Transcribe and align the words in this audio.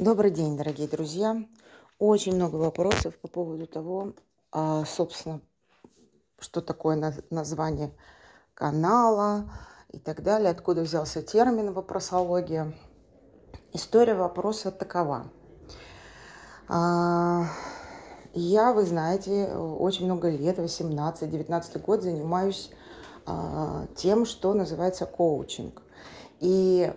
Добрый 0.00 0.30
день, 0.30 0.56
дорогие 0.56 0.88
друзья. 0.88 1.44
Очень 1.98 2.34
много 2.34 2.56
вопросов 2.56 3.18
по 3.18 3.28
поводу 3.28 3.66
того, 3.66 4.14
а, 4.50 4.86
собственно, 4.86 5.42
что 6.38 6.62
такое 6.62 6.96
название 7.28 7.92
канала 8.54 9.52
и 9.90 9.98
так 9.98 10.22
далее, 10.22 10.52
откуда 10.52 10.80
взялся 10.80 11.20
термин 11.20 11.74
вопросология. 11.74 12.72
История 13.74 14.14
вопроса 14.14 14.70
такова. 14.70 15.26
А, 16.66 17.44
я, 18.32 18.72
вы 18.72 18.86
знаете, 18.86 19.54
очень 19.54 20.06
много 20.06 20.30
лет, 20.30 20.58
18-19 20.58 21.78
год, 21.78 22.00
занимаюсь 22.00 22.70
а, 23.26 23.84
тем, 23.96 24.24
что 24.24 24.54
называется 24.54 25.04
коучинг 25.04 25.82
и 26.40 26.90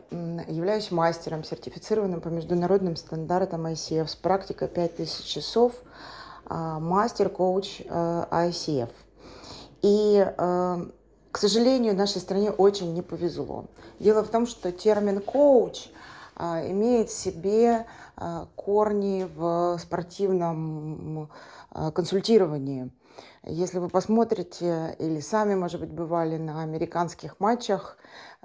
являюсь 0.47 0.89
мастером, 0.89 1.43
сертифицированным 1.43 2.21
по 2.21 2.29
международным 2.29 2.95
стандартам 2.95 3.67
ICF 3.67 4.07
с 4.07 4.15
практикой 4.15 4.69
5000 4.69 5.25
часов, 5.25 5.73
а, 6.45 6.79
мастер-коуч 6.79 7.81
а, 7.89 8.27
ICF. 8.47 8.89
И, 9.81 10.25
а, 10.37 10.85
к 11.31 11.37
сожалению, 11.37 11.93
нашей 11.93 12.21
стране 12.21 12.51
очень 12.51 12.93
не 12.93 13.01
повезло. 13.01 13.65
Дело 13.99 14.23
в 14.23 14.29
том, 14.29 14.47
что 14.47 14.71
термин 14.71 15.19
«коуч» 15.19 15.89
имеет 16.37 17.09
в 17.09 17.13
себе 17.13 17.85
корни 18.55 19.27
в 19.35 19.77
спортивном 19.79 21.29
консультировании– 21.93 22.89
если 23.43 23.79
вы 23.79 23.89
посмотрите 23.89 24.95
или 24.99 25.19
сами, 25.19 25.55
может 25.55 25.81
быть, 25.81 25.91
бывали 25.91 26.37
на 26.37 26.61
американских 26.61 27.39
матчах 27.39 27.97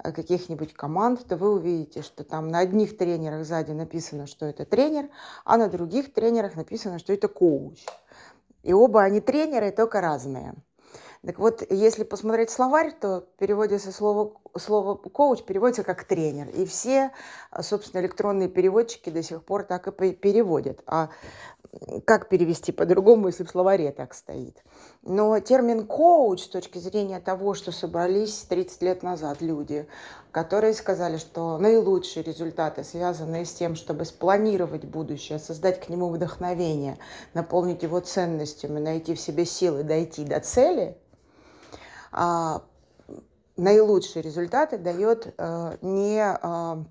э, 0.03 0.11
каких-нибудь 0.11 0.73
команд, 0.73 1.25
то 1.25 1.37
вы 1.37 1.53
увидите, 1.53 2.01
что 2.01 2.23
там 2.23 2.49
на 2.49 2.59
одних 2.59 2.97
тренерах 2.97 3.45
сзади 3.45 3.71
написано, 3.71 4.27
что 4.27 4.45
это 4.45 4.65
тренер, 4.65 5.09
а 5.45 5.57
на 5.57 5.69
других 5.69 6.13
тренерах 6.13 6.55
написано, 6.55 6.99
что 6.99 7.13
это 7.13 7.27
коуч. 7.27 7.85
И 8.63 8.73
оба 8.73 9.03
они 9.03 9.21
тренеры, 9.21 9.71
только 9.71 10.01
разные. 10.01 10.53
Так 11.25 11.37
вот, 11.37 11.63
если 11.69 12.03
посмотреть 12.03 12.49
словарь, 12.49 12.93
то 12.97 13.27
переводится 13.37 13.91
слово, 13.91 14.39
слово 14.57 14.95
коуч 14.95 15.43
переводится 15.43 15.83
как 15.83 16.05
тренер. 16.05 16.47
И 16.49 16.65
все, 16.65 17.11
собственно, 17.61 18.01
электронные 18.01 18.47
переводчики 18.47 19.09
до 19.09 19.21
сих 19.21 19.43
пор 19.43 19.63
так 19.63 19.87
и 19.87 20.11
переводят. 20.13 20.81
А 20.85 21.09
как 22.05 22.29
перевести 22.29 22.71
по-другому, 22.71 23.27
если 23.27 23.43
в 23.43 23.49
словаре 23.49 23.91
так 23.91 24.13
стоит. 24.13 24.63
Но 25.03 25.39
термин 25.39 25.85
коуч 25.85 26.43
с 26.43 26.47
точки 26.47 26.79
зрения 26.79 27.19
того, 27.19 27.53
что 27.53 27.71
собрались 27.71 28.45
30 28.49 28.81
лет 28.81 29.03
назад 29.03 29.41
люди, 29.41 29.87
которые 30.31 30.73
сказали, 30.73 31.17
что 31.17 31.57
наилучшие 31.57 32.23
результаты 32.23 32.83
связаны 32.83 33.45
с 33.45 33.53
тем, 33.53 33.75
чтобы 33.75 34.05
спланировать 34.05 34.85
будущее, 34.85 35.39
создать 35.39 35.79
к 35.79 35.89
нему 35.89 36.09
вдохновение, 36.09 36.97
наполнить 37.33 37.83
его 37.83 37.99
ценностями, 37.99 38.79
найти 38.79 39.13
в 39.13 39.19
себе 39.19 39.45
силы 39.45 39.83
дойти 39.83 40.23
до 40.23 40.39
цели, 40.39 40.97
а, 42.11 42.63
наилучшие 43.57 44.23
результаты 44.23 44.77
дает 44.77 45.33
а, 45.37 45.77
не 45.81 46.19
а, 46.19 46.83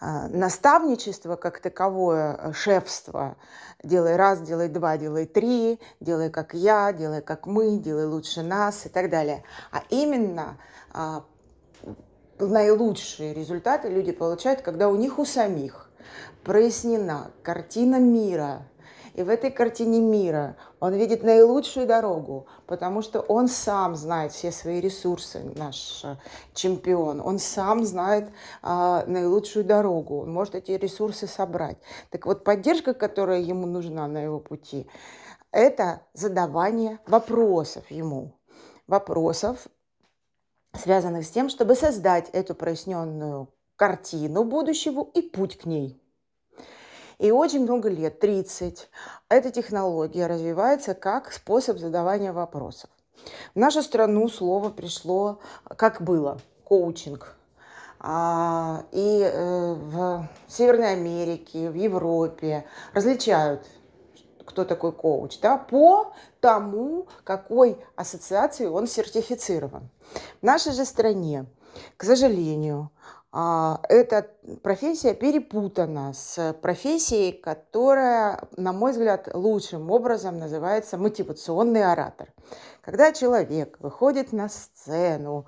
наставничество 0.00 1.36
как 1.36 1.60
таковое, 1.60 2.36
э, 2.36 2.52
шефство, 2.52 3.36
делай 3.82 4.16
раз, 4.16 4.40
делай 4.40 4.68
два, 4.68 4.96
делай 4.96 5.26
три, 5.26 5.80
делай 6.00 6.30
как 6.30 6.54
я, 6.54 6.92
делай 6.92 7.22
как 7.22 7.46
мы, 7.46 7.78
делай 7.78 8.06
лучше 8.06 8.42
нас 8.42 8.86
и 8.86 8.88
так 8.88 9.10
далее. 9.10 9.44
А 9.70 9.82
именно 9.90 10.58
а, 10.92 11.24
наилучшие 12.38 13.34
результаты 13.34 13.88
люди 13.88 14.12
получают, 14.12 14.62
когда 14.62 14.88
у 14.88 14.96
них 14.96 15.18
у 15.18 15.24
самих 15.24 15.90
прояснена 16.42 17.30
картина 17.42 17.98
мира– 17.98 18.62
и 19.14 19.22
в 19.22 19.28
этой 19.28 19.50
картине 19.50 20.00
мира 20.00 20.56
он 20.80 20.94
видит 20.94 21.22
наилучшую 21.22 21.86
дорогу, 21.86 22.46
потому 22.66 23.00
что 23.00 23.20
он 23.20 23.46
сам 23.46 23.94
знает 23.94 24.32
все 24.32 24.50
свои 24.50 24.80
ресурсы, 24.80 25.40
наш 25.54 26.04
э, 26.04 26.16
чемпион. 26.52 27.20
Он 27.20 27.38
сам 27.38 27.84
знает 27.84 28.28
а, 28.60 29.04
наилучшую 29.06 29.64
дорогу, 29.64 30.22
он 30.22 30.32
может 30.32 30.56
эти 30.56 30.72
ресурсы 30.72 31.28
собрать. 31.28 31.78
Так 32.10 32.26
вот, 32.26 32.42
поддержка, 32.42 32.92
которая 32.92 33.40
ему 33.40 33.66
нужна 33.66 34.08
на 34.08 34.18
его 34.18 34.40
пути, 34.40 34.88
это 35.52 36.02
задавание 36.12 36.98
вопросов 37.06 37.88
ему. 37.90 38.32
Вопросов, 38.88 39.68
связанных 40.72 41.24
с 41.24 41.30
тем, 41.30 41.48
чтобы 41.48 41.76
создать 41.76 42.30
эту 42.30 42.56
проясненную 42.56 43.48
картину 43.76 44.42
будущего 44.42 45.08
и 45.14 45.22
путь 45.22 45.56
к 45.56 45.66
ней. 45.66 46.03
И 47.18 47.30
очень 47.30 47.62
много 47.62 47.88
лет, 47.88 48.20
30, 48.20 48.88
эта 49.28 49.50
технология 49.50 50.26
развивается 50.26 50.94
как 50.94 51.32
способ 51.32 51.78
задавания 51.78 52.32
вопросов. 52.32 52.90
В 53.54 53.58
нашу 53.58 53.82
страну 53.82 54.28
слово 54.28 54.70
пришло, 54.70 55.40
как 55.76 56.02
было, 56.02 56.38
коучинг. 56.64 57.36
А, 58.00 58.84
и 58.92 59.20
э, 59.22 59.74
в 59.74 60.28
Северной 60.46 60.92
Америке, 60.92 61.70
в 61.70 61.74
Европе 61.74 62.66
различают 62.92 63.66
кто 64.44 64.64
такой 64.64 64.92
коуч, 64.92 65.38
да, 65.40 65.56
по 65.56 66.12
тому, 66.40 67.08
какой 67.24 67.78
ассоциации 67.96 68.66
он 68.66 68.86
сертифицирован. 68.86 69.88
В 70.40 70.44
нашей 70.44 70.72
же 70.72 70.84
стране, 70.84 71.46
к 71.96 72.04
сожалению, 72.04 72.90
эта 73.34 74.30
профессия 74.62 75.12
перепутана 75.12 76.12
с 76.12 76.54
профессией, 76.62 77.32
которая, 77.32 78.40
на 78.56 78.72
мой 78.72 78.92
взгляд, 78.92 79.28
лучшим 79.34 79.90
образом 79.90 80.38
называется 80.38 80.98
мотивационный 80.98 81.84
оратор. 81.84 82.28
Когда 82.80 83.12
человек 83.12 83.76
выходит 83.80 84.32
на 84.32 84.48
сцену 84.48 85.46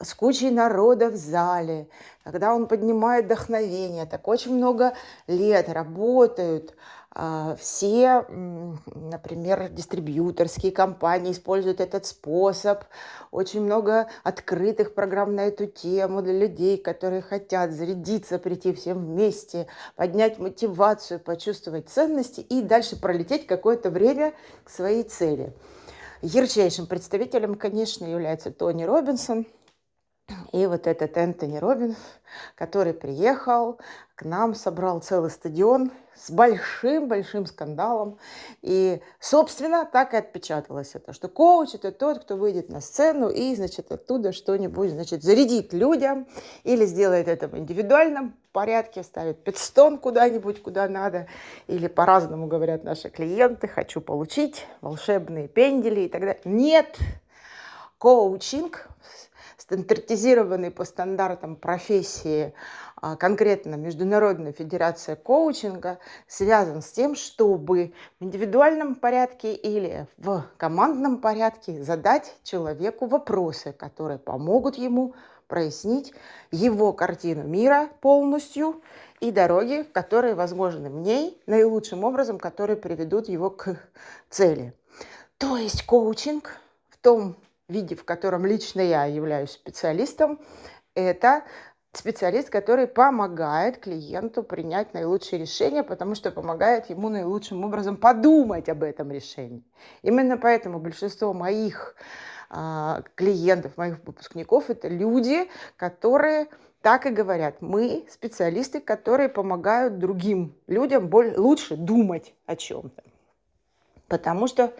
с 0.00 0.14
кучей 0.14 0.50
народа 0.50 1.10
в 1.10 1.16
зале, 1.16 1.88
когда 2.22 2.54
он 2.54 2.68
поднимает 2.68 3.24
вдохновение, 3.24 4.06
так 4.06 4.28
очень 4.28 4.54
много 4.54 4.94
лет 5.26 5.68
работают 5.68 6.74
а, 7.03 7.03
все, 7.60 8.26
например, 8.28 9.68
дистрибьюторские 9.68 10.72
компании 10.72 11.30
используют 11.30 11.80
этот 11.80 12.06
способ. 12.06 12.84
Очень 13.30 13.62
много 13.62 14.08
открытых 14.24 14.94
программ 14.94 15.36
на 15.36 15.42
эту 15.42 15.66
тему 15.66 16.22
для 16.22 16.32
людей, 16.32 16.76
которые 16.76 17.22
хотят 17.22 17.70
зарядиться, 17.70 18.40
прийти 18.40 18.72
всем 18.72 18.98
вместе, 18.98 19.68
поднять 19.94 20.38
мотивацию, 20.38 21.20
почувствовать 21.20 21.88
ценности 21.88 22.40
и 22.40 22.62
дальше 22.62 23.00
пролететь 23.00 23.46
какое-то 23.46 23.90
время 23.90 24.34
к 24.64 24.70
своей 24.70 25.04
цели. 25.04 25.52
Ярчайшим 26.22 26.86
представителем, 26.86 27.54
конечно, 27.54 28.04
является 28.06 28.50
Тони 28.50 28.82
Робинсон– 28.82 29.46
и 30.52 30.66
вот 30.66 30.86
этот 30.86 31.16
Энтони 31.16 31.58
Робинс, 31.58 31.96
который 32.54 32.94
приехал 32.94 33.78
к 34.14 34.24
нам, 34.24 34.54
собрал 34.54 35.00
целый 35.00 35.30
стадион 35.30 35.90
с 36.14 36.30
большим-большим 36.30 37.46
скандалом. 37.46 38.18
И, 38.62 39.00
собственно, 39.18 39.84
так 39.84 40.14
и 40.14 40.16
отпечаталось 40.16 40.94
это, 40.94 41.12
что 41.12 41.28
коуч– 41.28 41.70
это 41.74 41.90
тот, 41.90 42.20
кто 42.20 42.36
выйдет 42.36 42.68
на 42.68 42.80
сцену 42.80 43.28
и, 43.28 43.54
значит, 43.56 43.90
оттуда 43.90 44.32
что-нибудь, 44.32 44.90
значит, 44.90 45.24
зарядит 45.24 45.72
людям 45.72 46.28
или 46.62 46.86
сделает 46.86 47.26
это 47.26 47.48
в 47.48 47.58
индивидуальном 47.58 48.36
порядке, 48.52 49.02
ставит 49.02 49.42
пидстон 49.42 49.98
куда-нибудь, 49.98 50.62
куда 50.62 50.88
надо. 50.88 51.26
Или 51.66 51.88
по-разному 51.88 52.46
говорят 52.46 52.84
наши 52.84 53.10
клиенты 53.10 53.66
«хочу 53.66 54.00
получить 54.00 54.66
волшебные 54.80 55.48
пендели» 55.48 56.02
и 56.02 56.08
так 56.08 56.20
далее. 56.20 56.40
Нет, 56.44 56.96
коучинг 57.98 58.88
стандартизированный 59.64 60.70
по 60.70 60.84
стандартам 60.84 61.56
профессии, 61.56 62.52
а, 63.00 63.16
конкретно 63.16 63.76
Международная 63.76 64.52
федерация 64.52 65.16
коучинга, 65.16 65.98
связан 66.26 66.82
с 66.82 66.90
тем, 66.90 67.14
чтобы 67.14 67.94
в 68.20 68.24
индивидуальном 68.24 68.94
порядке 68.94 69.54
или 69.54 70.06
в 70.18 70.44
командном 70.58 71.18
порядке 71.18 71.82
задать 71.82 72.36
человеку 72.42 73.06
вопросы, 73.06 73.72
которые 73.72 74.18
помогут 74.18 74.76
ему 74.76 75.14
прояснить 75.48 76.12
его 76.50 76.92
картину 76.92 77.44
мира 77.44 77.88
полностью 78.02 78.82
и 79.20 79.30
дороги, 79.30 79.82
которые 79.94 80.34
возможны 80.34 80.90
в 80.90 80.96
ней 80.96 81.40
наилучшим 81.46 82.04
образом, 82.04 82.38
которые 82.38 82.76
приведут 82.76 83.30
его 83.30 83.48
к 83.48 83.78
цели. 84.28 84.74
То 85.38 85.56
есть 85.56 85.86
коучинг 85.86 86.60
в 86.90 86.98
том 86.98 87.36
виде, 87.68 87.94
в 87.94 88.04
котором 88.04 88.44
лично 88.44 88.80
я 88.80 89.04
являюсь 89.04 89.50
специалистом, 89.50 90.40
это 90.94 91.44
специалист, 91.92 92.50
который 92.50 92.86
помогает 92.86 93.78
клиенту 93.78 94.42
принять 94.42 94.94
наилучшее 94.94 95.40
решение, 95.40 95.82
потому 95.82 96.14
что 96.14 96.30
помогает 96.30 96.90
ему 96.90 97.08
наилучшим 97.08 97.64
образом 97.64 97.96
подумать 97.96 98.68
об 98.68 98.82
этом 98.82 99.10
решении. 99.10 99.64
Именно 100.02 100.36
поэтому 100.36 100.78
большинство 100.78 101.32
моих 101.32 101.94
э, 102.50 103.02
клиентов, 103.14 103.76
моих 103.76 103.98
выпускников, 104.04 104.70
это 104.70 104.88
люди, 104.88 105.48
которые 105.76 106.48
так 106.82 107.06
и 107.06 107.10
говорят. 107.10 107.62
Мы 107.62 108.06
специалисты, 108.10 108.80
которые 108.80 109.28
помогают 109.28 109.98
другим 109.98 110.54
людям 110.66 111.08
более, 111.08 111.38
лучше 111.38 111.76
думать 111.76 112.34
о 112.46 112.56
чем-то. 112.56 113.02
Потому 114.08 114.46
что 114.46 114.72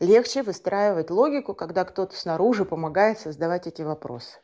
легче 0.00 0.42
выстраивать 0.42 1.10
логику, 1.10 1.54
когда 1.54 1.84
кто-то 1.84 2.16
снаружи 2.16 2.64
помогает 2.64 3.18
создавать 3.18 3.66
эти 3.66 3.82
вопросы. 3.82 4.38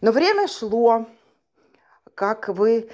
Но 0.00 0.12
время 0.12 0.48
шло, 0.48 1.06
как 2.14 2.48
вы 2.48 2.90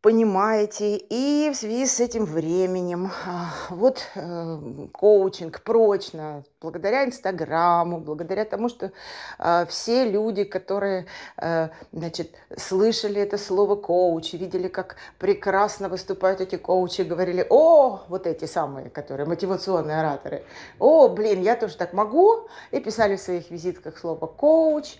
понимаете, 0.00 0.96
и 0.96 1.50
в 1.52 1.56
связи 1.56 1.86
с 1.86 1.98
этим 1.98 2.24
временем, 2.24 3.10
а, 3.26 3.50
вот 3.70 4.06
э, 4.14 4.58
коучинг 4.92 5.60
прочно, 5.62 6.44
благодаря 6.60 7.04
Инстаграму, 7.04 7.98
благодаря 7.98 8.44
тому, 8.44 8.68
что 8.68 8.92
э, 9.38 9.66
все 9.68 10.08
люди, 10.08 10.44
которые, 10.44 11.06
э, 11.36 11.68
значит, 11.92 12.36
слышали 12.56 13.20
это 13.20 13.38
слово 13.38 13.74
коуч, 13.74 14.34
видели, 14.34 14.68
как 14.68 14.96
прекрасно 15.18 15.88
выступают 15.88 16.40
эти 16.40 16.56
коучи, 16.56 17.02
говорили, 17.02 17.44
о, 17.50 18.02
вот 18.08 18.28
эти 18.28 18.44
самые, 18.44 18.90
которые 18.90 19.26
мотивационные 19.26 19.98
ораторы, 19.98 20.44
о, 20.78 21.08
блин, 21.08 21.42
я 21.42 21.56
тоже 21.56 21.76
так 21.76 21.92
могу, 21.92 22.46
и 22.70 22.78
писали 22.78 23.16
в 23.16 23.20
своих 23.20 23.50
визитках 23.50 23.98
слово 23.98 24.26
коуч. 24.26 24.96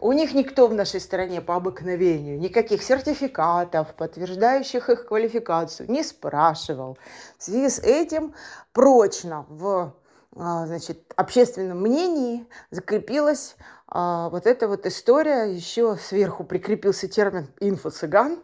У 0.00 0.12
них 0.12 0.34
никто 0.34 0.66
в 0.66 0.74
нашей 0.74 1.00
стране 1.00 1.40
по 1.40 1.54
обыкновению 1.54 2.38
никаких 2.38 2.82
сертификатов, 2.82 3.94
подтверждений 3.94 4.39
подтверждающих 4.40 4.88
их 4.88 5.06
квалификацию, 5.06 5.90
не 5.90 6.02
спрашивал. 6.02 6.98
В 7.38 7.42
связи 7.42 7.68
с 7.68 7.78
этим 7.78 8.34
прочно 8.72 9.44
в 9.48 9.94
а, 10.36 10.66
значит, 10.66 11.12
общественном 11.16 11.80
мнении 11.80 12.46
закрепилась 12.70 13.56
а, 13.86 14.28
вот 14.30 14.46
эта 14.46 14.68
вот 14.68 14.86
история, 14.86 15.52
еще 15.54 15.96
сверху 15.96 16.44
прикрепился 16.44 17.08
термин 17.08 17.48
«инфо-цыган». 17.60 18.38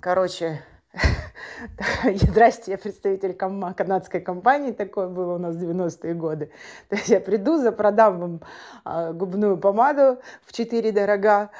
Короче, 0.00 0.62
Здрасте, 2.14 2.70
я 2.70 2.78
представитель 2.78 3.34
канадской 3.34 4.20
компании, 4.20 4.72
такое 4.72 5.08
было 5.08 5.34
у 5.34 5.38
нас 5.38 5.56
в 5.56 5.62
90-е 5.62 6.14
годы. 6.14 6.50
То 6.88 6.96
есть 6.96 7.08
я 7.08 7.20
приду, 7.20 7.58
запродам 7.58 8.20
вам 8.20 8.40
а, 8.84 9.12
губную 9.12 9.58
помаду 9.58 10.18
в 10.46 10.52
4 10.52 10.92
дорога, 10.92 11.50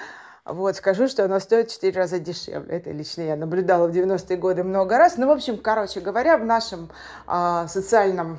вот, 0.48 0.76
скажу, 0.76 1.08
что 1.08 1.24
она 1.24 1.40
стоит 1.40 1.70
в 1.70 1.74
4 1.74 1.96
раза 1.98 2.18
дешевле. 2.18 2.76
Это 2.76 2.90
лично 2.90 3.22
я 3.22 3.36
наблюдала 3.36 3.86
в 3.86 3.90
90-е 3.90 4.36
годы 4.36 4.64
много 4.64 4.98
раз. 4.98 5.16
Ну, 5.16 5.28
в 5.28 5.30
общем, 5.30 5.58
короче 5.58 6.00
говоря, 6.00 6.38
в 6.38 6.44
нашем 6.44 6.90
э, 7.26 7.66
социальном 7.68 8.38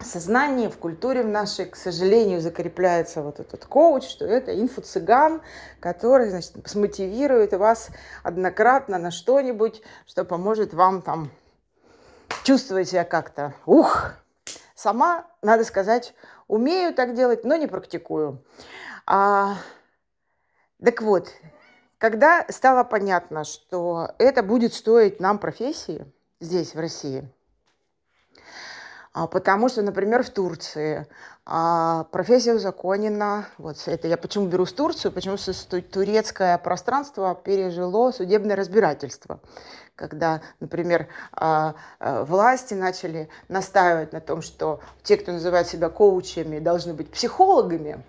сознании, 0.00 0.68
в 0.68 0.78
культуре 0.78 1.22
в 1.22 1.28
нашей, 1.28 1.66
к 1.66 1.76
сожалению, 1.76 2.40
закрепляется 2.40 3.22
вот 3.22 3.38
этот 3.38 3.64
коуч, 3.66 4.04
что 4.04 4.24
это 4.24 4.58
инфо-цыган, 4.58 5.42
который, 5.78 6.30
значит, 6.30 6.52
смотивирует 6.64 7.52
вас 7.52 7.90
однократно 8.22 8.98
на 8.98 9.10
что-нибудь, 9.10 9.82
что 10.06 10.24
поможет 10.24 10.74
вам 10.74 11.02
там 11.02 11.30
чувствовать 12.44 12.88
себя 12.88 13.04
как-то. 13.04 13.54
Ух! 13.66 14.12
Сама, 14.74 15.26
надо 15.42 15.64
сказать, 15.64 16.14
умею 16.48 16.94
так 16.94 17.14
делать, 17.14 17.44
но 17.44 17.56
не 17.56 17.66
практикую. 17.66 18.42
А, 19.06 19.56
так 20.84 21.02
вот, 21.02 21.28
когда 21.98 22.46
стало 22.48 22.84
понятно, 22.84 23.44
что 23.44 24.12
это 24.18 24.42
будет 24.42 24.72
стоить 24.72 25.20
нам 25.20 25.38
профессии 25.38 26.06
здесь, 26.40 26.74
в 26.74 26.78
России, 26.80 27.28
а, 29.12 29.26
потому 29.26 29.68
что, 29.68 29.82
например, 29.82 30.22
в 30.22 30.30
Турции 30.30 31.06
а, 31.44 32.04
профессия 32.04 32.54
узаконена. 32.54 33.46
Вот 33.58 33.76
это 33.86 34.06
я 34.06 34.16
почему 34.16 34.46
беру 34.46 34.66
с 34.66 34.72
Турцию, 34.72 35.10
почему 35.10 35.36
турецкое 35.82 36.56
пространство 36.58 37.34
пережило 37.34 38.12
судебное 38.12 38.54
разбирательство. 38.56 39.40
Когда, 39.96 40.40
например, 40.60 41.08
а, 41.32 41.74
власти 41.98 42.74
начали 42.74 43.28
настаивать 43.48 44.12
на 44.12 44.20
том, 44.20 44.42
что 44.42 44.80
те, 45.02 45.16
кто 45.16 45.32
называет 45.32 45.66
себя 45.66 45.88
коучами, 45.88 46.60
должны 46.60 46.94
быть 46.94 47.10
психологами, 47.10 48.02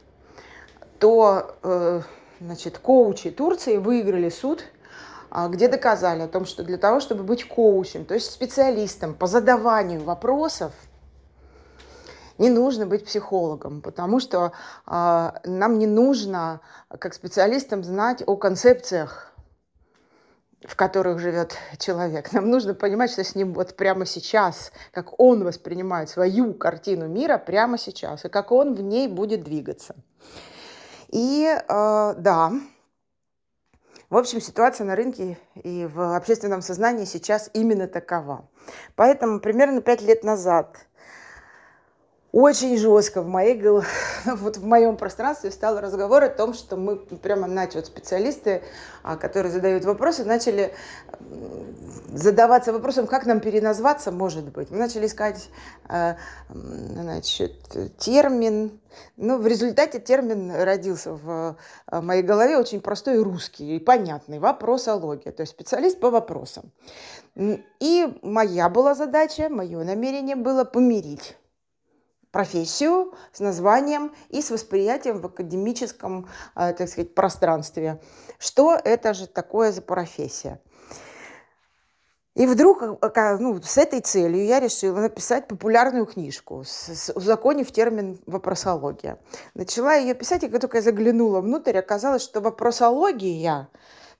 то 0.99 1.57
э, 1.63 2.01
значит, 2.41 2.79
коучи 2.79 3.29
Турции 3.29 3.77
выиграли 3.77 4.29
суд, 4.29 4.63
а, 5.29 5.47
где 5.47 5.67
доказали 5.67 6.21
о 6.23 6.27
том, 6.27 6.45
что 6.45 6.63
для 6.63 6.77
того, 6.77 6.99
чтобы 6.99 7.23
быть 7.23 7.47
коучем, 7.47 8.03
то 8.05 8.13
есть 8.13 8.31
специалистом 8.31 9.13
по 9.13 9.27
задаванию 9.27 10.03
вопросов, 10.03 10.73
не 12.37 12.49
нужно 12.49 12.87
быть 12.87 13.05
психологом, 13.05 13.81
потому 13.81 14.19
что 14.19 14.51
э, 14.87 15.31
нам 15.43 15.77
не 15.77 15.85
нужно, 15.85 16.61
как 16.89 17.13
специалистам, 17.13 17.83
знать 17.83 18.23
о 18.25 18.35
концепциях, 18.35 19.31
в 20.63 20.75
которых 20.75 21.19
живет 21.19 21.55
человек. 21.77 22.33
Нам 22.33 22.49
нужно 22.49 22.73
понимать, 22.73 23.11
что 23.11 23.23
с 23.23 23.35
ним 23.35 23.53
вот 23.53 23.75
прямо 23.75 24.07
сейчас, 24.07 24.71
как 24.91 25.19
он 25.19 25.43
воспринимает 25.43 26.09
свою 26.09 26.55
картину 26.55 27.07
мира 27.07 27.37
прямо 27.37 27.77
сейчас, 27.77 28.25
и 28.25 28.29
как 28.29 28.51
он 28.51 28.73
в 28.73 28.81
ней 28.81 29.07
будет 29.07 29.43
двигаться. 29.43 29.95
И 31.11 31.45
э, 31.45 32.13
да, 32.17 32.51
в 34.09 34.17
общем, 34.17 34.41
ситуация 34.41 34.85
на 34.85 34.97
рынке 34.97 35.37
и 35.55 35.85
в 35.85 36.17
общественном 36.17 36.61
сознании 36.61 37.05
сейчас 37.05 37.49
именно 37.53 37.87
такова. 37.87 38.49
Поэтому 38.95 39.39
примерно 39.39 39.81
пять 39.81 40.01
лет 40.01 40.25
назад 40.25 40.85
очень 42.31 42.77
жестко 42.77 43.21
в 43.21 43.27
моей 43.27 43.61
вот 44.25 44.57
в 44.57 44.65
моем 44.65 44.97
пространстве 44.97 45.51
стал 45.51 45.79
разговор 45.79 46.23
о 46.23 46.29
том, 46.29 46.53
что 46.53 46.77
мы 46.77 46.97
прямо 46.97 47.47
начали 47.47 47.77
вот 47.77 47.87
специалисты, 47.87 48.61
а, 49.03 49.17
которые 49.17 49.51
задают 49.51 49.83
вопросы, 49.83 50.23
начали 50.23 50.73
задаваться 52.13 52.73
вопросом, 52.73 53.07
как 53.07 53.25
нам 53.25 53.39
переназваться, 53.39 54.11
может 54.11 54.51
быть. 54.51 54.69
Мы 54.69 54.77
начали 54.77 55.05
искать 55.05 55.49
э, 55.87 56.15
значит, 56.49 57.53
термин. 57.97 58.79
Ну, 59.15 59.37
в 59.37 59.47
результате 59.47 59.99
термин 59.99 60.51
родился 60.51 61.13
в 61.13 61.55
э, 61.89 62.01
моей 62.01 62.21
голове 62.21 62.57
очень 62.57 62.81
простой 62.81 63.21
русский 63.21 63.77
и 63.77 63.79
понятный. 63.79 64.39
Вопросология, 64.39 65.31
то 65.31 65.41
есть 65.41 65.53
специалист 65.53 65.99
по 65.99 66.09
вопросам. 66.09 66.71
И 67.79 68.19
моя 68.21 68.67
была 68.67 68.93
задача, 68.93 69.47
мое 69.49 69.83
намерение 69.85 70.35
было 70.35 70.65
помирить 70.65 71.37
профессию 72.31 73.13
с 73.33 73.39
названием 73.39 74.13
и 74.29 74.41
с 74.41 74.51
восприятием 74.51 75.19
в 75.19 75.25
академическом, 75.25 76.27
э, 76.55 76.73
так 76.73 76.87
сказать, 76.87 77.13
пространстве. 77.13 78.01
Что 78.39 78.75
это 78.75 79.13
же 79.13 79.27
такое 79.27 79.71
за 79.71 79.81
профессия? 79.81 80.59
И 82.33 82.47
вдруг 82.47 82.81
э, 82.81 83.37
ну, 83.39 83.61
с 83.61 83.77
этой 83.77 83.99
целью 83.99 84.45
я 84.45 84.61
решила 84.61 85.01
написать 85.01 85.47
популярную 85.47 86.05
книжку, 86.05 86.63
с, 86.65 87.11
узаконив 87.13 87.71
термин 87.71 88.21
вопросология. 88.25 89.19
Начала 89.53 89.95
ее 89.95 90.13
писать, 90.13 90.43
и 90.43 90.47
как 90.47 90.61
только 90.61 90.77
я 90.77 90.81
заглянула 90.81 91.41
внутрь, 91.41 91.77
оказалось, 91.77 92.21
что 92.21 92.39
вопросология, 92.39 93.67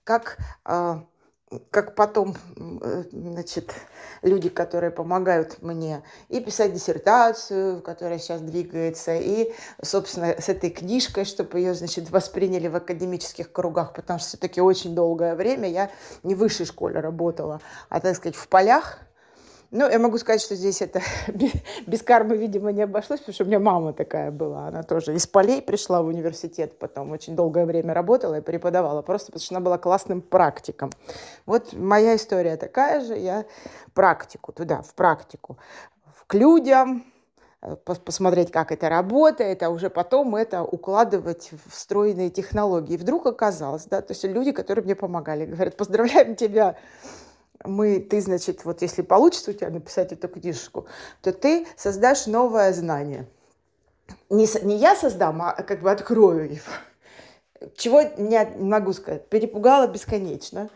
как 0.03 0.37
э, 0.65 0.95
как 1.69 1.95
потом, 1.95 2.35
э, 2.81 3.03
значит, 3.11 3.73
люди, 4.21 4.49
которые 4.49 4.91
помогают 4.91 5.61
мне 5.61 6.03
и 6.29 6.39
писать 6.39 6.73
диссертацию, 6.73 7.81
которая 7.81 8.19
сейчас 8.19 8.41
двигается, 8.41 9.15
и, 9.15 9.51
собственно, 9.81 10.35
с 10.39 10.49
этой 10.49 10.69
книжкой, 10.69 11.25
чтобы 11.25 11.59
ее, 11.59 11.73
значит, 11.73 12.09
восприняли 12.09 12.67
в 12.67 12.75
академических 12.75 13.51
кругах, 13.51 13.93
потому 13.93 14.19
что 14.19 14.29
все-таки 14.29 14.61
очень 14.61 14.95
долгое 14.95 15.35
время 15.35 15.69
я 15.69 15.91
не 16.23 16.35
в 16.35 16.39
высшей 16.39 16.65
школе 16.65 16.99
работала, 16.99 17.61
а, 17.89 17.99
так 17.99 18.15
сказать, 18.15 18.35
в 18.35 18.47
полях– 18.47 18.99
ну, 19.71 19.89
я 19.89 19.99
могу 19.99 20.17
сказать, 20.17 20.41
что 20.41 20.55
здесь 20.55 20.81
это 20.81 21.01
без 21.87 22.01
кармы, 22.03 22.35
видимо, 22.35 22.73
не 22.73 22.81
обошлось, 22.81 23.19
потому 23.19 23.33
что 23.33 23.45
у 23.45 23.47
меня 23.47 23.59
мама 23.59 23.93
такая 23.93 24.29
была. 24.29 24.67
Она 24.67 24.83
тоже 24.83 25.15
из 25.15 25.27
полей 25.27 25.61
пришла 25.61 26.01
в 26.01 26.07
университет, 26.07 26.77
потом 26.77 27.11
очень 27.11 27.37
долгое 27.37 27.65
время 27.65 27.93
работала 27.93 28.39
и 28.39 28.41
преподавала, 28.41 29.01
просто 29.01 29.27
потому 29.27 29.43
что 29.43 29.55
она 29.55 29.63
была 29.63 29.77
классным 29.77 30.21
практиком. 30.21 30.91
Вот 31.45 31.71
моя 31.71 32.17
история 32.17 32.57
такая 32.57 32.99
же. 32.99 33.17
Я 33.17 33.45
практику 33.93 34.51
туда, 34.51 34.81
в 34.81 34.93
практику, 34.93 35.57
к 36.27 36.33
людям, 36.33 37.05
э, 37.61 37.75
посмотреть, 37.75 38.51
как 38.51 38.73
это 38.73 38.89
работает, 38.89 39.63
а 39.63 39.69
уже 39.69 39.89
потом 39.89 40.35
это 40.35 40.63
укладывать 40.63 41.51
в 41.51 41.71
встроенные 41.71 42.29
технологии. 42.29 42.95
И 42.95 42.97
вдруг 42.97 43.25
оказалось, 43.25 43.85
да, 43.85 44.01
то 44.01 44.11
есть 44.11 44.25
люди, 44.25 44.51
которые 44.51 44.83
мне 44.83 44.95
помогали, 44.95 45.45
говорят, 45.45 45.77
поздравляем 45.77 46.35
тебя 46.35 46.75
мы, 47.65 47.99
ты, 47.99 48.21
значит, 48.21 48.65
вот 48.65 48.81
если 48.81 49.01
получится 49.01 49.51
у 49.51 49.53
тебя 49.53 49.69
написать 49.69 50.11
эту 50.11 50.27
книжку, 50.27 50.87
то 51.21 51.31
ты 51.31 51.67
создашь 51.77 52.27
новое 52.27 52.73
знание. 52.73 53.27
Не, 54.29 54.47
не 54.63 54.77
я 54.77 54.95
создам, 54.95 55.41
а 55.41 55.53
как 55.53 55.81
бы 55.81 55.91
открою 55.91 56.51
его. 56.51 57.69
Чего 57.75 58.01
не 58.01 58.43
могу 58.57 58.93
сказать. 58.93 59.29
Перепугала 59.29 59.87
бесконечно, 59.87 60.69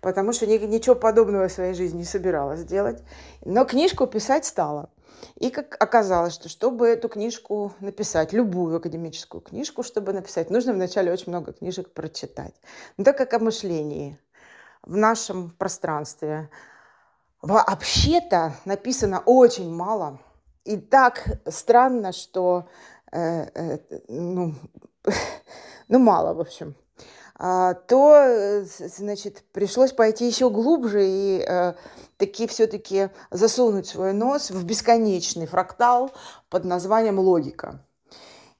потому 0.00 0.32
что 0.32 0.46
ничего 0.46 0.94
подобного 0.94 1.48
в 1.48 1.52
своей 1.52 1.74
жизни 1.74 1.98
не 1.98 2.04
собиралась 2.04 2.64
делать. 2.64 3.02
Но 3.44 3.64
книжку 3.64 4.06
писать 4.06 4.44
стала. 4.44 4.90
И 5.36 5.50
как 5.50 5.76
оказалось, 5.80 6.34
что 6.34 6.48
чтобы 6.48 6.86
эту 6.86 7.08
книжку 7.08 7.72
написать, 7.80 8.32
любую 8.32 8.76
академическую 8.76 9.40
книжку, 9.40 9.82
чтобы 9.82 10.12
написать, 10.12 10.48
нужно 10.50 10.72
вначале 10.72 11.12
очень 11.12 11.28
много 11.28 11.52
книжек 11.52 11.90
прочитать. 11.90 12.54
Но 12.96 13.04
так 13.04 13.18
как 13.18 13.34
о 13.34 13.40
мышлении 13.40 14.18
в 14.88 14.96
нашем 14.96 15.50
пространстве 15.50 16.50
вообще-то 17.42 18.54
написано 18.64 19.20
очень 19.20 19.72
мало, 19.72 20.18
и 20.64 20.76
так 20.76 21.40
странно, 21.46 22.12
что 22.12 22.68
э, 23.12 23.46
э, 23.54 23.78
ну, 24.08 24.54
ну, 25.88 25.98
мало, 25.98 26.34
в 26.34 26.40
общем. 26.40 26.74
А, 27.40 27.74
то, 27.74 28.64
значит, 28.64 29.44
пришлось 29.52 29.92
пойти 29.92 30.26
еще 30.26 30.50
глубже 30.50 31.06
и 31.06 31.44
э, 31.46 31.74
таки 32.16 32.48
все-таки 32.48 33.10
засунуть 33.30 33.86
свой 33.86 34.12
нос 34.12 34.50
в 34.50 34.64
бесконечный 34.64 35.46
фрактал 35.46 36.10
под 36.50 36.64
названием 36.64 37.20
«Логика». 37.20 37.84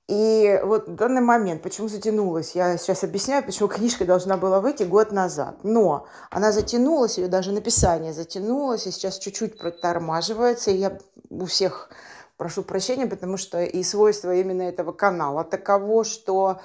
И 0.08 0.58
вот 0.64 0.94
данный 0.94 1.20
момент, 1.20 1.62
почему 1.62 1.86
затянулась, 1.88 2.54
я 2.54 2.78
сейчас 2.78 3.04
объясняю, 3.04 3.44
почему 3.44 3.68
книжка 3.68 4.06
должна 4.06 4.38
была 4.38 4.60
выйти 4.60 4.84
год 4.84 5.12
назад. 5.12 5.58
Но 5.64 6.06
она 6.30 6.50
затянулась, 6.50 7.18
ее 7.18 7.28
даже 7.28 7.52
написание 7.52 8.14
затянулось, 8.14 8.86
и 8.86 8.90
сейчас 8.90 9.18
чуть-чуть 9.18 9.58
протормаживается, 9.58 10.70
и 10.70 10.76
я 10.78 10.98
у 11.28 11.44
всех 11.44 11.90
прошу 12.38 12.62
прощения, 12.62 13.06
потому 13.06 13.36
что 13.36 13.62
и 13.62 13.82
свойство 13.82 14.34
именно 14.34 14.62
этого 14.62 14.92
канала 14.92 15.44
таково, 15.44 16.04
что 16.04 16.58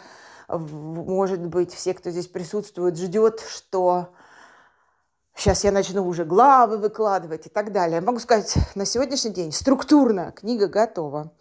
может 0.48 1.42
быть, 1.46 1.74
все, 1.74 1.94
кто 1.94 2.12
здесь 2.12 2.28
присутствует, 2.28 2.98
ждет, 2.98 3.42
что 3.42 4.10
сейчас 5.36 5.64
я 5.64 5.72
начну 5.72 6.06
уже 6.06 6.26
главы 6.26 6.78
выкладывать 6.78 7.48
и 7.48 7.50
так 7.50 7.72
далее. 7.72 8.02
Могу 8.02 8.20
сказать, 8.20 8.56
на 8.76 8.86
сегодняшний 8.86 9.32
день 9.32 9.52
структурно 9.52 10.32
книга 10.32 10.68
готова. 10.68 11.32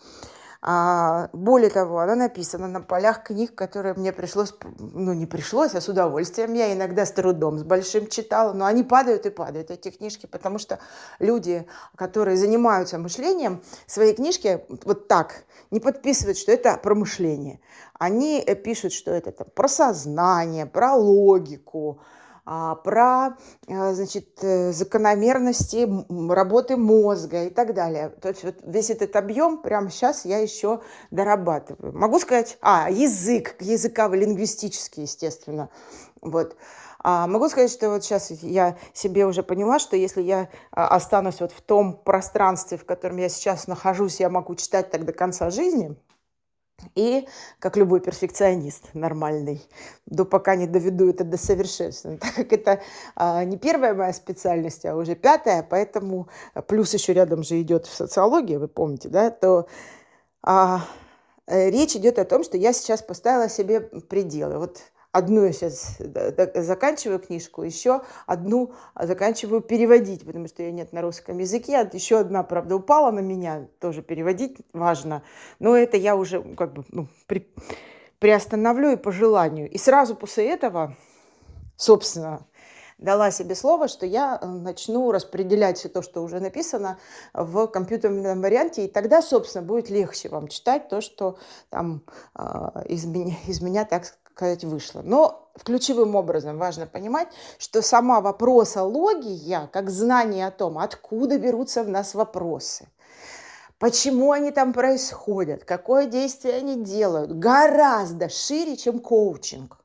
А, 0.64 1.28
более 1.32 1.70
того, 1.70 1.98
она 1.98 2.14
написана 2.14 2.68
на 2.68 2.80
полях 2.80 3.24
книг, 3.24 3.52
которые 3.52 3.94
мне 3.94 4.12
пришлось, 4.12 4.54
ну 4.78 5.12
не 5.12 5.26
пришлось, 5.26 5.74
а 5.74 5.80
с 5.80 5.88
удовольствием. 5.88 6.54
Я 6.54 6.72
иногда 6.72 7.04
с 7.04 7.10
трудом, 7.10 7.58
с 7.58 7.64
большим 7.64 8.06
читала, 8.06 8.52
но 8.52 8.66
они 8.66 8.84
падают 8.84 9.26
и 9.26 9.30
падают, 9.30 9.72
эти 9.72 9.90
книжки, 9.90 10.26
потому 10.26 10.58
что 10.58 10.78
люди, 11.18 11.66
которые 11.96 12.36
занимаются 12.36 12.96
мышлением, 12.96 13.60
свои 13.86 14.14
книжки 14.14 14.64
вот 14.84 15.08
так 15.08 15.42
не 15.72 15.80
подписывают, 15.80 16.38
что 16.38 16.52
это 16.52 16.76
про 16.76 16.94
мышление. 16.94 17.58
Они 17.98 18.40
э, 18.40 18.54
пишут, 18.54 18.92
что 18.92 19.10
это 19.10 19.32
там, 19.32 19.48
про 19.52 19.66
сознание, 19.66 20.66
про 20.66 20.94
логику, 20.94 22.00
про 22.44 23.36
э, 23.68 23.94
значит, 23.94 24.42
э, 24.42 24.72
закономерности 24.72 25.88
работы 26.32 26.76
мозга 26.76 27.44
и 27.44 27.50
так 27.50 27.72
далее. 27.72 28.08
То 28.08 28.28
есть 28.28 28.42
вот 28.42 28.56
весь 28.64 28.90
этот 28.90 29.14
объем 29.14 29.58
прямо 29.58 29.90
сейчас 29.90 30.24
я 30.24 30.38
еще 30.38 30.80
дорабатываю. 31.10 31.96
Могу 31.96 32.18
сказать, 32.18 32.58
а, 32.60 32.90
язык, 32.90 33.56
языково-лингвистический, 33.60 35.02
естественно. 35.02 35.68
Вот. 36.20 36.56
А 37.04 37.26
могу 37.26 37.48
сказать, 37.48 37.70
что 37.70 37.90
вот 37.90 38.04
сейчас 38.04 38.30
я 38.30 38.76
себе 38.92 39.26
уже 39.26 39.42
поняла, 39.42 39.78
что 39.78 39.96
если 39.96 40.22
я 40.22 40.48
а, 40.72 40.88
останусь 40.88 41.40
вот 41.40 41.52
в 41.52 41.60
том 41.60 41.96
пространстве, 41.96 42.76
в 42.76 42.84
котором 42.84 43.18
я 43.18 43.28
сейчас 43.28 43.68
нахожусь, 43.68 44.18
я 44.18 44.30
могу 44.30 44.56
читать 44.56 44.90
так 44.90 45.04
до 45.04 45.12
конца 45.12 45.50
жизни– 45.50 45.96
и, 46.94 47.26
как 47.58 47.76
любой 47.76 48.00
перфекционист 48.00 48.94
нормальный, 48.94 49.66
до 50.06 50.24
пока 50.24 50.56
не 50.56 50.66
доведу 50.66 51.08
это 51.08 51.24
до 51.24 51.36
совершенства. 51.36 52.16
Так 52.20 52.34
как 52.34 52.52
это 52.52 52.80
а, 53.16 53.44
не 53.44 53.56
первая 53.56 53.94
моя 53.94 54.12
специальность, 54.12 54.84
а 54.84 54.96
уже 54.96 55.14
пятая, 55.14 55.62
поэтому 55.62 56.28
плюс 56.66 56.94
еще 56.94 57.12
рядом 57.12 57.42
же 57.42 57.60
идет 57.60 57.86
в 57.86 57.94
социологии, 57.94 58.56
вы 58.56 58.68
помните, 58.68 59.08
да, 59.08 59.30
то 59.30 59.66
а, 60.42 60.84
э, 61.46 61.70
речь 61.70 61.96
идет 61.96 62.18
о 62.18 62.24
том, 62.24 62.44
что 62.44 62.56
я 62.56 62.72
сейчас 62.72 63.02
поставила 63.02 63.48
себе 63.48 63.80
пределы. 63.80 64.58
Вот 64.58 64.80
одну 65.12 65.44
я 65.44 65.52
сейчас 65.52 65.98
заканчиваю 66.54 67.20
книжку, 67.20 67.62
еще 67.62 68.02
одну 68.26 68.72
заканчиваю 68.98 69.60
переводить, 69.60 70.26
потому 70.26 70.48
что 70.48 70.62
ее 70.62 70.72
нет 70.72 70.92
на 70.92 71.02
русском 71.02 71.38
языке. 71.38 71.76
А 71.76 71.88
еще 71.92 72.18
одна, 72.18 72.42
правда, 72.42 72.76
упала 72.76 73.10
на 73.10 73.20
меня, 73.20 73.68
тоже 73.78 74.02
переводить 74.02 74.58
важно. 74.72 75.22
Но 75.58 75.76
это 75.76 75.96
я 75.96 76.16
уже 76.16 76.42
как 76.56 76.72
бы 76.72 76.84
ну, 76.88 77.08
при, 77.26 77.46
приостановлю 78.18 78.92
и 78.92 78.96
по 78.96 79.12
желанию. 79.12 79.70
И 79.70 79.78
сразу 79.78 80.16
после 80.16 80.50
этого, 80.50 80.96
собственно, 81.76 82.46
дала 83.02 83.30
себе 83.30 83.54
слово, 83.54 83.88
что 83.88 84.06
я 84.06 84.38
э, 84.40 84.46
начну 84.46 85.10
распределять 85.12 85.78
все 85.78 85.88
то, 85.88 86.02
что 86.02 86.22
уже 86.22 86.40
написано 86.40 86.98
в 87.34 87.66
компьютерном 87.66 88.40
варианте, 88.40 88.86
и 88.86 88.88
тогда, 88.88 89.20
собственно, 89.22 89.64
будет 89.64 89.90
легче 89.90 90.28
вам 90.28 90.48
читать 90.48 90.88
то, 90.88 91.00
что 91.00 91.36
там 91.68 92.02
э, 92.34 92.84
из, 92.86 93.04
меня, 93.04 93.34
из 93.46 93.60
меня, 93.60 93.84
так 93.84 94.04
сказать, 94.32 94.64
вышло. 94.64 95.02
Но 95.02 95.50
ключевым 95.64 96.14
образом 96.16 96.58
важно 96.58 96.86
понимать, 96.86 97.28
что 97.58 97.82
сама 97.82 98.20
вопросология, 98.20 99.68
как 99.72 99.90
знание 99.90 100.46
о 100.46 100.50
том, 100.50 100.78
откуда 100.78 101.38
берутся 101.38 101.84
в 101.84 101.88
нас 101.88 102.14
вопросы, 102.14 102.88
почему 103.78 104.32
они 104.32 104.50
там 104.50 104.72
происходят, 104.72 105.64
какое 105.64 106.06
действие 106.06 106.54
они 106.56 106.82
делают, 106.82 107.38
гораздо 107.38 108.28
шире, 108.28 108.76
чем 108.76 108.98
коучинг. 108.98 109.78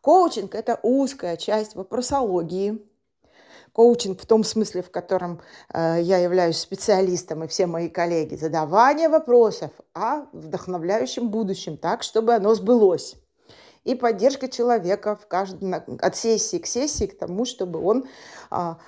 Коучинг– 0.00 0.54
это 0.56 0.78
узкая 0.82 1.36
часть 1.36 1.74
вопросологии, 1.74 2.78
коучинг 3.72 4.20
в 4.20 4.26
том 4.26 4.44
смысле, 4.44 4.82
в 4.82 4.90
котором 4.90 5.40
э, 5.72 5.98
я 6.00 6.18
являюсь 6.18 6.58
специалистом 6.58 7.44
и 7.44 7.46
все 7.48 7.66
мои 7.66 7.88
коллеги, 7.88 8.36
задавание 8.36 9.08
вопросов 9.08 9.70
о 9.94 10.26
вдохновляющем 10.32 11.28
будущем 11.28 11.76
так, 11.76 12.02
чтобы 12.02 12.34
оно 12.34 12.54
сбылось 12.54 13.16
и 13.84 13.94
поддержка 13.94 14.48
человека 14.48 15.16
в 15.16 15.26
каждом, 15.26 15.74
от 15.74 16.16
сессии 16.16 16.58
к 16.58 16.66
сессии 16.66 17.06
к 17.06 17.18
тому, 17.18 17.44
чтобы 17.44 17.80
он 17.80 18.06
а, 18.50 18.78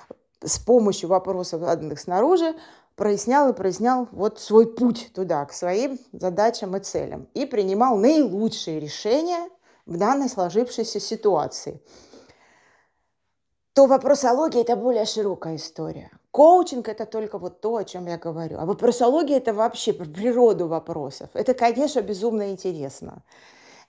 с 0.42 0.58
помощью 0.58 1.08
вопросов, 1.08 1.60
заданных 1.60 2.00
снаружи, 2.00 2.54
прояснял 2.96 3.50
и 3.50 3.52
прояснял 3.52 4.08
вот 4.10 4.40
свой 4.40 4.66
путь 4.66 5.10
туда, 5.14 5.44
к 5.44 5.52
своим 5.52 5.98
задачам 6.12 6.76
и 6.76 6.80
целям. 6.80 7.28
И 7.34 7.44
принимал 7.44 7.98
наилучшие 7.98 8.80
решения 8.80 9.48
в 9.84 9.98
данной 9.98 10.28
сложившейся 10.28 10.98
ситуации. 10.98 11.80
То 13.74 13.86
вопросология– 13.86 14.60
это 14.62 14.74
более 14.74 15.04
широкая 15.04 15.56
история. 15.56 16.10
Коучинг– 16.30 16.88
это 16.88 17.04
только 17.04 17.36
вот 17.36 17.60
то, 17.60 17.76
о 17.76 17.84
чем 17.84 18.06
я 18.06 18.16
говорю. 18.16 18.58
А 18.58 18.64
вопросология– 18.64 19.36
это 19.38 19.52
вообще 19.52 19.92
природу 19.92 20.66
вопросов. 20.66 21.28
Это, 21.34 21.52
конечно, 21.52 22.00
безумно 22.00 22.50
интересно. 22.50 23.22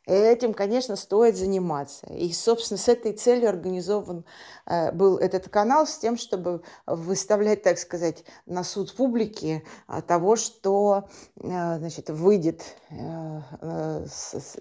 Этим, 0.07 0.53
конечно, 0.53 0.95
стоит 0.95 1.35
заниматься. 1.35 2.07
И, 2.07 2.31
собственно, 2.31 2.77
с 2.77 2.87
этой 2.87 3.11
целью 3.11 3.49
организован 3.49 4.23
э, 4.65 4.93
был 4.93 5.17
этот 5.17 5.49
канал, 5.49 5.85
с 5.85 5.97
тем, 5.97 6.15
чтобы 6.15 6.61
выставлять, 6.85 7.61
так 7.61 7.77
сказать, 7.77 8.23
на 8.45 8.63
суд 8.63 8.95
публики 8.95 9.65
э, 9.89 10.01
того, 10.01 10.37
что 10.37 11.09
э, 11.35 11.77
значит, 11.77 12.09
выйдет 12.09 12.63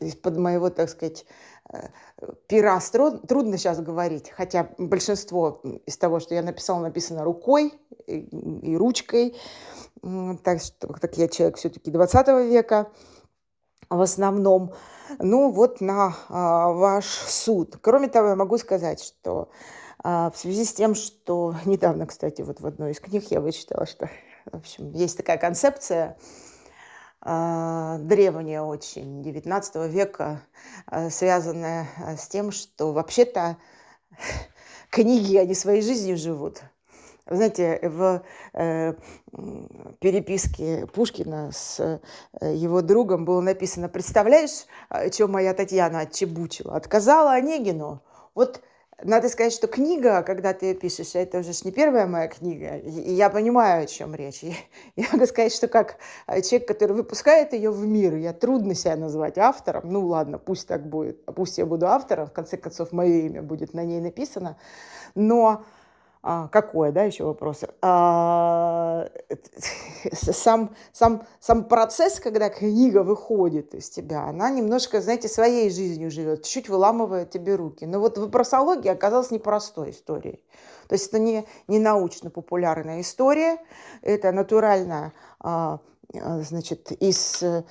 из-под 0.01 0.37
моего, 0.37 0.69
так 0.69 0.91
сказать, 0.91 1.25
пера. 2.49 2.81
Трудно 3.29 3.57
сейчас 3.57 3.81
говорить, 3.81 4.31
хотя 4.31 4.71
большинство 4.79 5.63
из 5.87 5.97
того, 5.97 6.19
что 6.19 6.35
я 6.35 6.43
написала, 6.43 6.81
написано 6.81 7.23
рукой 7.23 7.73
и 8.09 8.77
ручкой. 8.77 9.37
Так 10.43 10.61
что 10.61 10.89
так 11.01 11.17
я 11.17 11.29
человек 11.29 11.57
все-таки 11.57 11.93
20 11.93 12.29
века 12.51 12.91
в 13.91 14.01
основном 14.01 14.73
ну 15.19 15.51
вот 15.51 15.81
на 15.81 16.17
а, 16.29 16.73
ваш 16.73 17.07
суд. 17.07 17.77
Кроме 17.81 18.09
того, 18.09 18.29
я 18.29 18.37
могу 18.37 18.59
сказать, 18.59 19.03
что 19.03 19.51
а, 20.03 20.31
в 20.31 20.37
связи 20.37 20.65
с 20.65 20.73
тем, 20.73 20.95
что 20.95 21.55
недавно, 21.65 22.07
кстати, 22.07 22.43
вот 22.43 22.61
в 22.61 22.67
одной 22.67 22.93
из 22.93 23.01
книг 23.01 23.25
я 23.31 23.41
вычитала, 23.41 23.87
что, 23.87 24.09
в 24.51 24.57
общем, 24.57 24.91
есть 24.93 25.17
такая 25.17 25.39
концепция 25.39 26.19
а, 27.21 27.99
древняя 27.99 28.63
очень, 28.63 29.23
19 29.23 29.91
века, 29.91 30.43
а, 30.87 31.11
связанная 31.11 31.89
а, 31.99 32.17
с 32.17 32.29
тем, 32.29 32.51
что 32.51 32.93
вообще-то 32.93 33.57
книги, 34.91 35.37
они 35.37 35.55
своей 35.55 35.83
жизнью 35.83 36.17
живут– 36.17 36.63
знаете, 37.29 37.81
в 37.83 38.23
э, 38.55 38.95
переписке 40.01 40.87
Пушкина 40.87 41.51
с 41.53 42.01
э, 42.41 42.55
его 42.55 42.83
другом 42.83 43.25
было 43.25 43.41
написано, 43.41 43.89
представляешь, 43.89 44.67
э, 44.91 45.11
что 45.11 45.27
моя 45.27 45.53
Татьяна 45.53 46.01
отчебучила? 46.01 46.77
Отказала 46.77 47.33
Онегину. 47.33 48.03
Вот 48.35 48.63
надо 49.03 49.29
сказать, 49.29 49.53
что 49.53 49.67
книга, 49.67 50.23
когда 50.23 50.55
ты 50.55 50.75
пишешь, 50.75 51.15
это 51.15 51.41
уже 51.41 51.51
не 51.65 51.73
первая 51.73 52.07
моя 52.07 52.29
книга, 52.29 52.77
и 52.77 53.13
я 53.13 53.29
понимаю, 53.29 53.85
о 53.85 53.87
чем 53.87 54.15
речь. 54.15 54.43
И 54.43 54.55
я 54.97 55.07
могу 55.13 55.27
сказать, 55.27 55.53
что 55.53 55.69
как 55.69 55.97
э, 56.29 56.41
человек, 56.43 56.69
который 56.69 56.93
выпускает 56.93 57.53
ее 57.53 57.71
в 57.71 57.85
мир, 57.87 58.15
я 58.15 58.33
трудно 58.33 58.75
себя 58.75 58.97
назвать 58.97 59.37
автором, 59.37 59.83
ну 59.93 60.07
ладно, 60.07 60.39
пусть 60.39 60.69
так 60.69 60.89
будет, 60.89 61.25
пусть 61.27 61.59
я 61.59 61.67
буду 61.67 61.89
автором, 61.89 62.29
в 62.29 62.33
конце 62.33 62.57
концов, 62.57 62.93
мое 62.93 63.27
имя 63.27 63.43
будет 63.43 63.75
на 63.75 63.85
ней 63.85 64.01
написано, 64.01 64.57
но 65.15 65.65
а, 66.29 66.49
какое, 66.49 66.91
да, 66.91 67.05
еще 67.05 67.23
вопрос? 67.23 67.61
А, 67.83 69.09
сам, 70.13 70.75
сам, 70.93 71.25
сам 71.39 71.65
процесс, 71.65 72.19
когда 72.19 72.49
книга 72.49 73.05
выходит 73.05 73.77
из 73.77 73.89
тебя, 73.91 74.25
она 74.25 74.51
немножко, 74.51 75.01
знаете, 75.01 75.29
своей 75.29 75.71
жизнью 75.71 76.11
живет, 76.11 76.43
чуть-чуть 76.43 76.69
выламывает 76.69 77.31
тебе 77.31 77.55
руки. 77.55 77.87
Но 77.87 78.01
вот 78.01 78.19
вопросология 78.19 78.91
оказалась 78.91 79.31
непростой 79.31 79.91
историей. 79.91 80.41
То 80.89 80.95
есть 80.97 81.07
это 81.11 81.21
не, 81.21 81.47
не 81.69 81.79
научно-популярная 81.79 83.03
история, 83.03 83.59
это 84.03 84.33
натуральная 84.33 85.13
а, 85.39 85.79
а, 86.21 86.41
значит, 86.41 86.91
из 86.91 87.41
э, 87.43 87.63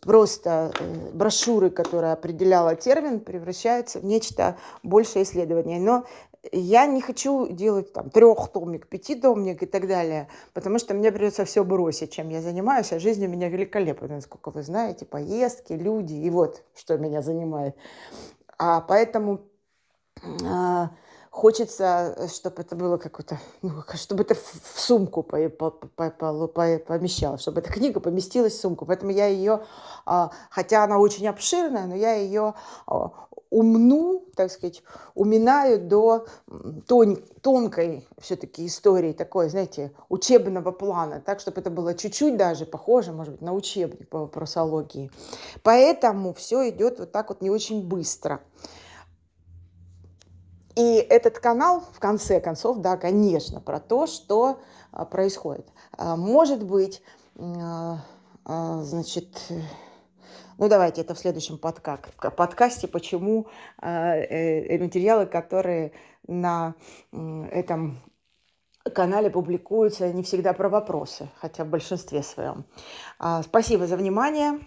просто 0.00 0.72
э, 0.78 1.10
брошюры, 1.12 1.70
которая 1.70 2.12
определяла 2.14 2.74
термин, 2.74 3.20
превращается 3.20 4.00
в 4.00 4.04
нечто 4.04 4.56
большее 4.82 5.22
исследование. 5.22 5.78
Но 5.78 6.04
я 6.52 6.86
не 6.86 7.00
хочу 7.00 7.48
делать 7.48 7.92
там 7.92 8.10
трехтомник, 8.10 8.86
пятитомник 8.86 9.62
и 9.62 9.66
так 9.66 9.86
далее, 9.86 10.28
потому 10.52 10.78
что 10.78 10.94
мне 10.94 11.10
придется 11.10 11.44
все 11.44 11.64
бросить, 11.64 12.12
чем 12.12 12.28
я 12.28 12.42
занимаюсь, 12.42 12.92
а 12.92 12.98
жизнь 12.98 13.24
у 13.24 13.28
меня 13.28 13.48
великолепна, 13.48 14.08
насколько 14.08 14.50
вы 14.50 14.62
знаете, 14.62 15.04
поездки, 15.04 15.72
люди, 15.72 16.14
и 16.14 16.30
вот 16.30 16.62
что 16.74 16.98
меня 16.98 17.22
занимает. 17.22 17.76
А 18.58 18.80
поэтому 18.80 19.40
а, 20.44 20.90
хочется, 21.30 22.28
чтобы 22.32 22.62
это 22.62 22.76
было 22.76 22.96
какое-то, 22.96 23.38
ну, 23.62 23.72
чтобы 23.94 24.22
это 24.22 24.34
в 24.34 24.80
сумку 24.80 25.22
по, 25.22 25.48
по, 25.48 25.70
по, 25.70 26.10
по, 26.10 26.46
по, 26.46 26.78
помещалось, 26.78 27.40
чтобы 27.40 27.60
эта 27.60 27.72
книга 27.72 28.00
поместилась 28.00 28.54
в 28.54 28.60
сумку. 28.60 28.86
Поэтому 28.86 29.10
я 29.10 29.26
ее, 29.26 29.64
а, 30.06 30.30
хотя 30.50 30.84
она 30.84 30.98
очень 30.98 31.26
обширная, 31.26 31.86
но 31.86 31.96
я 31.96 32.14
ее 32.14 32.54
а, 32.86 33.10
умну, 33.54 34.24
так 34.34 34.50
сказать, 34.50 34.82
уминаю 35.14 35.80
до 35.80 36.26
тон, 36.86 37.22
тонкой 37.40 38.06
все-таки 38.18 38.66
истории, 38.66 39.12
такой, 39.12 39.48
знаете, 39.48 39.92
учебного 40.08 40.72
плана, 40.72 41.20
так, 41.20 41.38
чтобы 41.38 41.60
это 41.60 41.70
было 41.70 41.94
чуть-чуть 41.94 42.36
даже 42.36 42.66
похоже, 42.66 43.12
может 43.12 43.34
быть, 43.34 43.42
на 43.42 43.52
учебник 43.52 44.08
по 44.08 44.20
вопросологии. 44.20 45.10
Поэтому 45.62 46.34
все 46.34 46.68
идет 46.68 46.98
вот 46.98 47.12
так 47.12 47.28
вот 47.28 47.42
не 47.42 47.50
очень 47.50 47.86
быстро. 47.86 48.40
И 50.74 50.96
этот 50.96 51.38
канал, 51.38 51.84
в 51.92 52.00
конце 52.00 52.40
концов, 52.40 52.78
да, 52.78 52.96
конечно, 52.96 53.60
про 53.60 53.78
то, 53.78 54.08
что 54.08 54.58
а, 54.90 55.04
происходит. 55.04 55.68
А, 55.96 56.16
может 56.16 56.64
быть, 56.64 57.00
а, 57.38 58.00
значит, 58.82 59.28
ну 60.58 60.68
давайте 60.68 61.00
это 61.00 61.14
в 61.14 61.18
следующем 61.18 61.58
подка 61.58 62.00
подкасте, 62.36 62.88
почему 62.88 63.48
э, 63.80 64.78
материалы, 64.78 65.26
которые 65.26 65.92
на 66.26 66.74
этом 67.12 67.98
канале 68.94 69.30
публикуются, 69.30 70.12
не 70.12 70.22
всегда 70.22 70.52
про 70.52 70.68
вопросы, 70.68 71.28
хотя 71.40 71.64
в 71.64 71.68
большинстве 71.68 72.22
своем. 72.22 72.66
Спасибо 73.42 73.86
за 73.86 73.96
внимание. 73.96 74.60